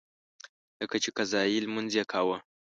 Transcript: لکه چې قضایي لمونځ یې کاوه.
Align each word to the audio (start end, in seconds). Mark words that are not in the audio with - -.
لکه 0.79 0.95
چې 1.03 1.09
قضایي 1.17 1.57
لمونځ 1.65 1.91
یې 1.97 2.03
کاوه. 2.11 2.37